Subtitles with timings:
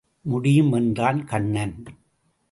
[0.21, 1.85] முடியும் என்றான் கண்ணன்.